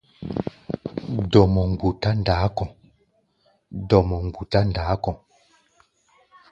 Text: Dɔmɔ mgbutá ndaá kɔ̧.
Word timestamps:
Dɔmɔ 1.31 1.61
mgbutá 4.31 4.59
ndaá 4.69 4.95
kɔ̧. 5.05 5.13